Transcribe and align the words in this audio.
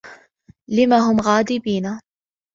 لم 0.69 0.93
هم 0.93 1.17
غاضبين؟ 1.19 1.99